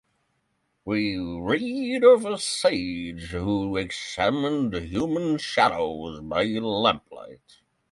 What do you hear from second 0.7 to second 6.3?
We read of a sage who examined human shadows